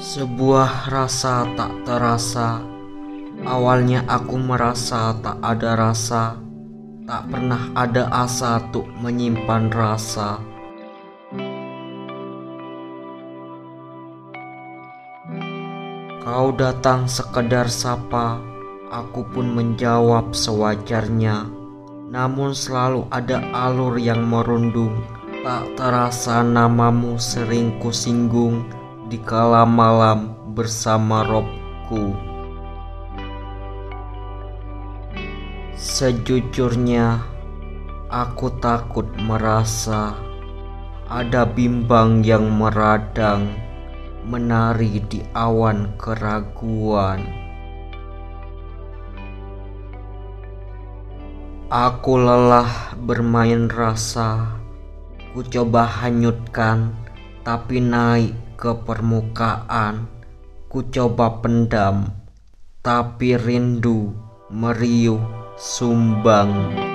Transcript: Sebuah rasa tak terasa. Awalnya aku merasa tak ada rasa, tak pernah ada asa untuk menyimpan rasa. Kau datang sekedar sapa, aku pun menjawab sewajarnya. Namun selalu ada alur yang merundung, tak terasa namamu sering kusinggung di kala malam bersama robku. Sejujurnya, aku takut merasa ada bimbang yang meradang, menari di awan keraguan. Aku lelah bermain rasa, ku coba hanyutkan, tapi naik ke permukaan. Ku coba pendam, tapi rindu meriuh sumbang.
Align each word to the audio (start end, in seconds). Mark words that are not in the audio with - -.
Sebuah 0.00 0.88
rasa 0.88 1.44
tak 1.60 1.84
terasa. 1.84 2.64
Awalnya 3.44 4.08
aku 4.08 4.40
merasa 4.40 5.12
tak 5.20 5.36
ada 5.44 5.76
rasa, 5.76 6.40
tak 7.04 7.28
pernah 7.28 7.68
ada 7.76 8.08
asa 8.08 8.64
untuk 8.64 8.88
menyimpan 8.96 9.68
rasa. 9.68 10.40
Kau 16.24 16.48
datang 16.56 17.04
sekedar 17.04 17.68
sapa, 17.68 18.40
aku 18.88 19.20
pun 19.28 19.52
menjawab 19.52 20.32
sewajarnya. 20.32 21.44
Namun 22.08 22.56
selalu 22.56 23.04
ada 23.12 23.44
alur 23.52 24.00
yang 24.00 24.24
merundung, 24.24 24.96
tak 25.44 25.68
terasa 25.76 26.40
namamu 26.40 27.20
sering 27.20 27.76
kusinggung 27.84 28.79
di 29.10 29.18
kala 29.18 29.66
malam 29.66 30.38
bersama 30.54 31.26
robku. 31.26 32.14
Sejujurnya, 35.74 37.18
aku 38.06 38.54
takut 38.62 39.10
merasa 39.18 40.14
ada 41.10 41.42
bimbang 41.42 42.22
yang 42.22 42.54
meradang, 42.54 43.50
menari 44.22 45.02
di 45.10 45.26
awan 45.34 45.90
keraguan. 45.98 47.26
Aku 51.66 52.14
lelah 52.14 52.94
bermain 52.94 53.66
rasa, 53.66 54.54
ku 55.34 55.42
coba 55.42 55.82
hanyutkan, 55.98 56.94
tapi 57.40 57.80
naik 57.80 58.36
ke 58.60 58.72
permukaan. 58.84 60.08
Ku 60.70 60.86
coba 60.86 61.42
pendam, 61.42 62.14
tapi 62.84 63.34
rindu 63.34 64.14
meriuh 64.52 65.18
sumbang. 65.58 66.89